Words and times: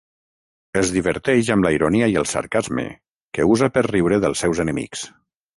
Es 0.79 0.87
diverteix 0.95 1.51
amb 1.57 1.67
la 1.67 1.73
ironia 1.75 2.09
i 2.13 2.17
el 2.23 2.27
sarcasme 2.33 2.87
que 3.39 3.49
usa 3.57 3.71
per 3.77 3.87
riure 3.93 4.23
dels 4.25 4.43
seus 4.47 4.67
enemics. 4.69 5.09